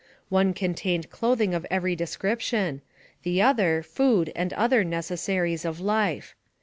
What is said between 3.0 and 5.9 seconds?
the other, food and other necessaries of